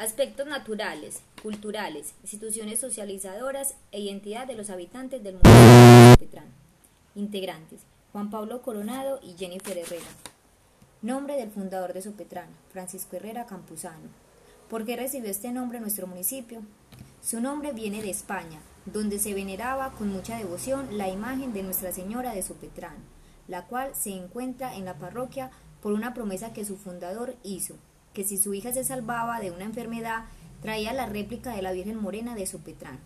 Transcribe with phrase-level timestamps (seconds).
[0.00, 7.20] Aspectos naturales, culturales, instituciones socializadoras e identidad de los habitantes del municipio de.
[7.20, 7.80] Integrantes,
[8.10, 10.06] Juan Pablo Coronado y Jennifer Herrera.
[11.02, 14.08] Nombre del fundador de Sopetrán, Francisco Herrera Campuzano.
[14.70, 16.62] ¿Por qué recibió este nombre nuestro municipio?
[17.22, 21.92] Su nombre viene de España, donde se veneraba con mucha devoción la imagen de Nuestra
[21.92, 22.96] Señora de Sopetrán,
[23.48, 25.50] la cual se encuentra en la parroquia
[25.82, 27.74] por una promesa que su fundador hizo,
[28.14, 30.24] que si su hija se salvaba de una enfermedad,
[30.62, 32.98] traía la réplica de la Virgen Morena de Sopetrán.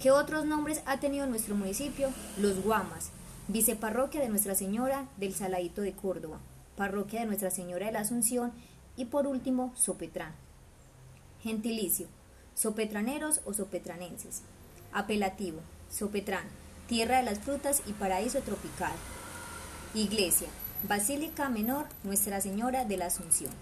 [0.00, 2.08] ¿Qué otros nombres ha tenido nuestro municipio?
[2.38, 3.10] Los Guamas,
[3.48, 6.40] viceparroquia de Nuestra Señora del Saladito de Córdoba,
[6.76, 8.52] parroquia de Nuestra Señora de la Asunción
[8.96, 10.32] y por último Sopetrán.
[11.42, 12.06] Gentilicio,
[12.54, 14.42] sopetraneros o sopetranenses.
[14.92, 16.44] Apelativo, Sopetrán,
[16.88, 18.92] tierra de las frutas y paraíso tropical.
[19.94, 20.48] Iglesia,
[20.88, 23.52] Basílica Menor Nuestra Señora de la Asunción.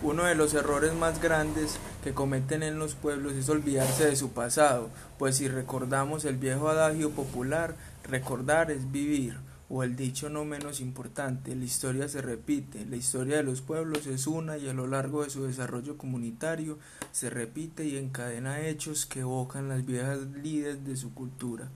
[0.00, 4.30] Uno de los errores más grandes que cometen en los pueblos es olvidarse de su
[4.30, 10.44] pasado, pues si recordamos el viejo adagio popular, recordar es vivir, o el dicho no
[10.44, 14.72] menos importante, la historia se repite, la historia de los pueblos es una y a
[14.72, 16.78] lo largo de su desarrollo comunitario
[17.10, 21.70] se repite y encadena hechos que evocan las viejas lides de su cultura.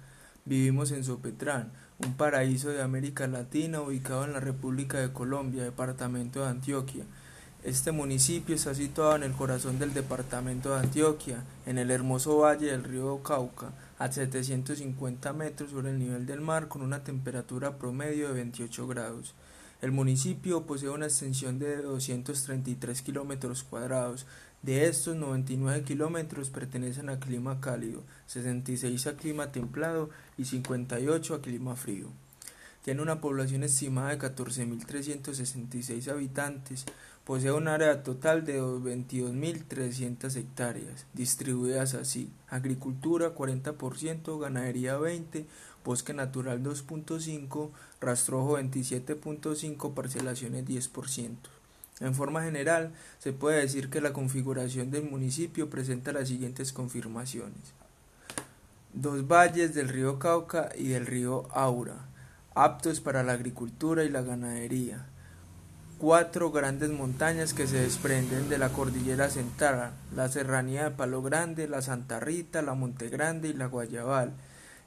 [0.44, 6.41] Vivimos en Sopetrán, un paraíso de América Latina ubicado en la República de Colombia, departamento
[6.42, 7.04] de Antioquia,
[7.64, 12.72] este municipio está situado en el corazón del departamento de Antioquia, en el hermoso valle
[12.72, 18.28] del río Cauca, a 750 metros sobre el nivel del mar con una temperatura promedio
[18.28, 19.34] de 28 grados.
[19.80, 24.26] El municipio posee una extensión de 233 kilómetros cuadrados.
[24.62, 31.42] De estos, 99 kilómetros pertenecen a clima cálido, 66 a clima templado y 58 a
[31.42, 32.08] clima frío.
[32.84, 36.84] Tiene una población estimada de 14.366 habitantes,
[37.25, 45.44] Posee un área total de 22.300 hectáreas, distribuidas así: agricultura 40%, ganadería 20%,
[45.84, 51.37] bosque natural 2.5%, rastrojo 27.5%, parcelaciones 10%.
[52.00, 57.72] En forma general, se puede decir que la configuración del municipio presenta las siguientes confirmaciones.
[58.94, 62.09] Dos valles del río Cauca y del río Aura,
[62.56, 65.06] aptos para la agricultura y la ganadería
[66.02, 71.68] cuatro grandes montañas que se desprenden de la cordillera central, la serranía de Palo Grande,
[71.68, 74.32] la Santa Rita, la Monte Grande y la Guayabal.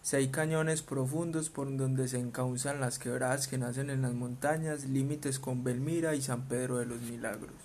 [0.01, 5.39] Seis cañones profundos por donde se encauzan las quebradas que nacen en las montañas, límites
[5.39, 7.55] con Belmira y San Pedro de los Milagros.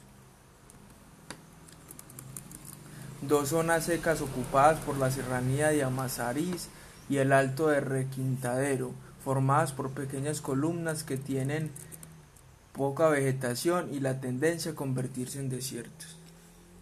[3.21, 6.69] Dos zonas secas ocupadas por la serranía de Amazariz
[7.09, 8.93] y el Alto de Requintadero,
[9.25, 11.73] formadas por pequeñas columnas que tienen
[12.73, 16.17] poca vegetación y la tendencia a convertirse en desiertos.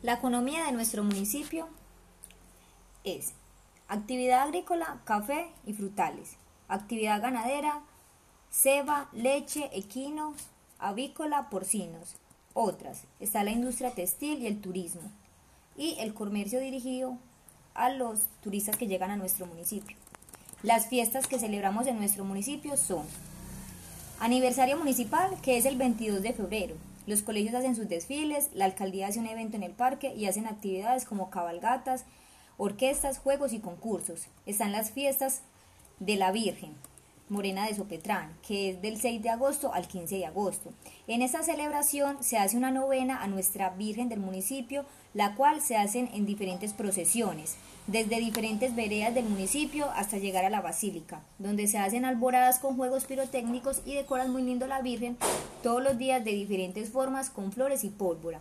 [0.03, 1.69] La economía de nuestro municipio
[3.04, 3.32] es
[3.88, 6.37] actividad agrícola, café y frutales,
[6.69, 7.82] actividad ganadera,
[8.50, 10.34] ceba, leche, equino,
[10.78, 12.16] avícola, porcinos.
[12.54, 15.10] Otras, está la industria textil y el turismo,
[15.77, 17.19] y el comercio dirigido
[17.75, 19.97] a los turistas que llegan a nuestro municipio.
[20.62, 23.06] Las fiestas que celebramos en nuestro municipio son
[24.20, 26.74] Aniversario municipal, que es el 22 de febrero.
[27.06, 30.46] Los colegios hacen sus desfiles, la alcaldía hace un evento en el parque y hacen
[30.46, 32.04] actividades como cabalgatas,
[32.56, 34.26] orquestas, juegos y concursos.
[34.44, 35.42] Están las fiestas
[36.00, 36.74] de la Virgen,
[37.28, 40.72] Morena de Sopetrán, que es del 6 de agosto al 15 de agosto.
[41.06, 44.84] En esta celebración se hace una novena a nuestra Virgen del municipio,
[45.18, 47.56] la cual se hacen en diferentes procesiones
[47.88, 52.76] desde diferentes veredas del municipio hasta llegar a la basílica, donde se hacen alboradas con
[52.76, 55.16] juegos pirotécnicos y decoran muy lindo la Virgen
[55.60, 58.40] todos los días de diferentes formas con flores y pólvora.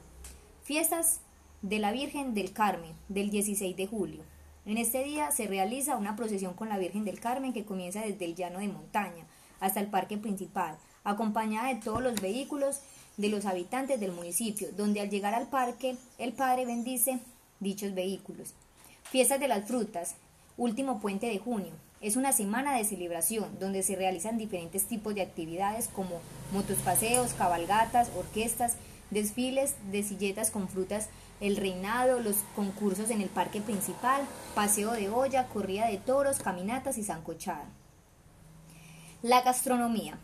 [0.61, 1.21] Fiestas
[1.63, 4.21] de la Virgen del Carmen del 16 de julio.
[4.67, 8.25] En este día se realiza una procesión con la Virgen del Carmen que comienza desde
[8.25, 9.25] el llano de montaña
[9.59, 12.81] hasta el parque principal, acompañada de todos los vehículos
[13.17, 17.19] de los habitantes del municipio, donde al llegar al parque el Padre bendice
[17.59, 18.53] dichos vehículos.
[19.03, 20.15] Fiestas de las frutas,
[20.57, 21.73] último puente de junio.
[21.99, 26.19] Es una semana de celebración donde se realizan diferentes tipos de actividades como
[26.53, 28.75] motospaseos, cabalgatas, orquestas,
[29.09, 31.09] desfiles de silletas con frutas,
[31.39, 34.21] el reinado, los concursos en el parque principal,
[34.53, 37.65] paseo de olla, corrida de toros, caminatas y zancochada.
[39.23, 40.19] La gastronomía.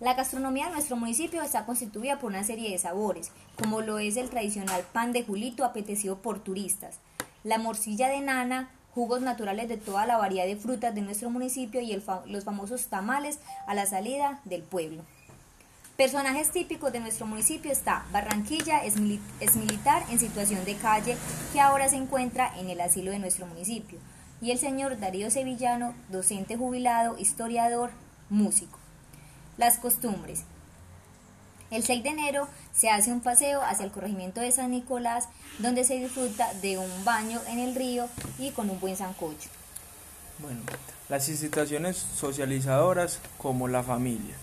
[0.00, 4.16] La gastronomía de nuestro municipio está constituida por una serie de sabores, como lo es
[4.16, 6.98] el tradicional pan de julito apetecido por turistas,
[7.44, 11.80] la morcilla de nana, jugos naturales de toda la variedad de frutas de nuestro municipio
[11.80, 15.02] y los famosos tamales a la salida del pueblo.
[15.96, 21.16] Personajes típicos de nuestro municipio está Barranquilla, es, militar en situación de calle
[21.52, 24.00] que ahora se encuentra en el asilo de nuestro municipio.
[24.40, 27.90] Y el señor Darío Sevillano, docente jubilado, historiador,
[28.28, 28.83] músico.
[29.56, 30.42] Las costumbres.
[31.70, 35.28] El 6 de enero se hace un paseo hacia el corregimiento de San Nicolás,
[35.58, 38.08] donde se disfruta de un baño en el río
[38.38, 39.48] y con un buen sancocho.
[40.40, 40.60] Bueno,
[41.08, 44.34] las instituciones socializadoras como la familia.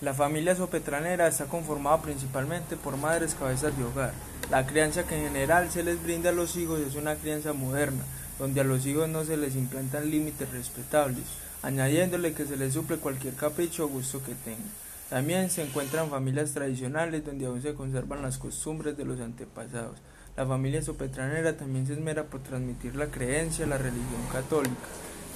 [0.00, 4.12] La familia sopetranera está conformada principalmente por madres cabezas de hogar.
[4.50, 8.04] La crianza que en general se les brinda a los hijos es una crianza moderna,
[8.38, 11.24] donde a los hijos no se les implantan límites respetables,
[11.62, 14.70] añadiéndole que se les suple cualquier capricho o gusto que tengan.
[15.10, 19.98] También se encuentran familias tradicionales donde aún se conservan las costumbres de los antepasados.
[20.36, 24.76] La familia sopetranera también se esmera por transmitir la creencia, la religión católica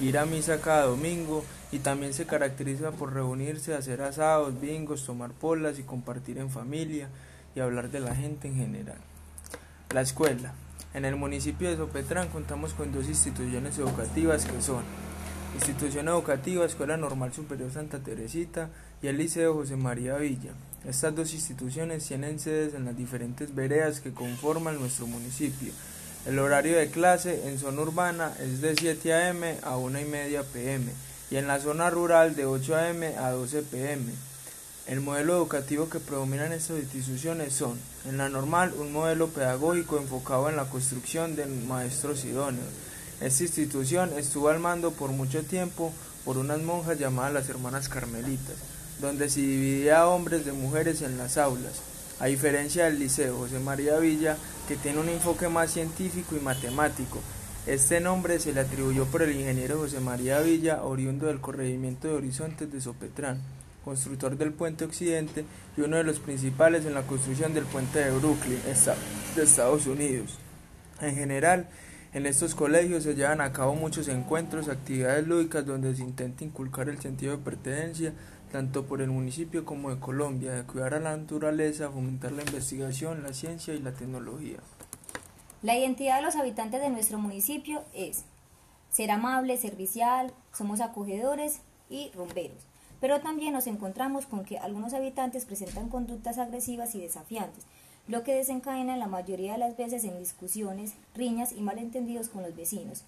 [0.01, 5.31] ir a misa cada domingo y también se caracteriza por reunirse, hacer asados, bingos, tomar
[5.31, 7.07] polas y compartir en familia
[7.55, 8.97] y hablar de la gente en general.
[9.93, 10.53] La escuela.
[10.93, 14.83] En el municipio de Sopetrán contamos con dos instituciones educativas que son
[15.55, 18.69] Institución Educativa Escuela Normal Superior Santa Teresita
[19.01, 20.51] y el Liceo José María Villa.
[20.87, 25.71] Estas dos instituciones tienen sedes en las diferentes veredas que conforman nuestro municipio
[26.23, 29.57] el horario de clase en zona urbana es de 7 a.m.
[29.63, 30.85] a 1 y media p.m.
[31.31, 33.07] y en la zona rural de 8 a.m.
[33.17, 34.05] a 12 p.m.
[34.85, 39.97] El modelo educativo que predomina en estas instituciones son, en la normal, un modelo pedagógico
[39.97, 42.67] enfocado en la construcción de maestros idóneos.
[43.21, 45.93] Esta institución estuvo al mando por mucho tiempo
[46.25, 48.55] por unas monjas llamadas las hermanas carmelitas,
[48.99, 51.81] donde se dividía a hombres de mujeres en las aulas.
[52.19, 54.37] A diferencia del Liceo José María Villa,
[54.67, 57.19] que tiene un enfoque más científico y matemático,
[57.67, 62.15] este nombre se le atribuyó por el ingeniero José María Villa, oriundo del corregimiento de
[62.15, 63.39] Horizontes de Sopetrán,
[63.85, 65.45] constructor del puente Occidente
[65.77, 68.59] y uno de los principales en la construcción del puente de Brooklyn,
[69.35, 70.39] de Estados Unidos.
[71.01, 71.67] En general,
[72.13, 76.89] en estos colegios se llevan a cabo muchos encuentros, actividades lúdicas donde se intenta inculcar
[76.89, 78.13] el sentido de pertenencia
[78.51, 83.23] tanto por el municipio como de Colombia, de cuidar a la naturaleza, fomentar la investigación,
[83.23, 84.57] la ciencia y la tecnología.
[85.61, 88.25] La identidad de los habitantes de nuestro municipio es
[88.89, 92.65] ser amable, servicial, somos acogedores y rumberos.
[92.99, 97.65] Pero también nos encontramos con que algunos habitantes presentan conductas agresivas y desafiantes,
[98.11, 102.53] lo que desencadena la mayoría de las veces en discusiones, riñas y malentendidos con los
[102.53, 103.03] vecinos.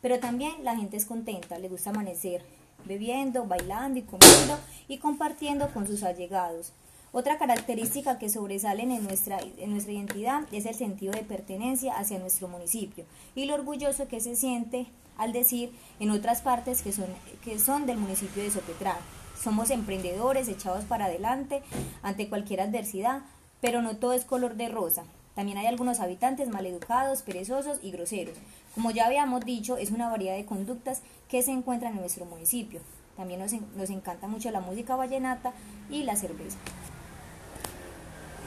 [0.00, 2.42] Pero también la gente es contenta, le gusta amanecer,
[2.86, 4.58] bebiendo, bailando y comiendo
[4.88, 6.72] y compartiendo con sus allegados.
[7.12, 12.18] Otra característica que sobresalen en nuestra, en nuestra identidad es el sentido de pertenencia hacia
[12.18, 13.04] nuestro municipio
[13.34, 14.86] y lo orgulloso que se siente
[15.18, 15.70] al decir
[16.00, 17.08] en otras partes que son,
[17.44, 18.96] que son del municipio de Sopetrán.
[19.38, 21.62] Somos emprendedores echados para adelante
[22.02, 23.20] ante cualquier adversidad,
[23.60, 25.04] pero no todo es color de rosa.
[25.34, 28.36] También hay algunos habitantes maleducados, perezosos y groseros.
[28.74, 32.80] Como ya habíamos dicho, es una variedad de conductas que se encuentran en nuestro municipio.
[33.16, 35.52] También nos, nos encanta mucho la música vallenata
[35.90, 36.58] y la cerveza.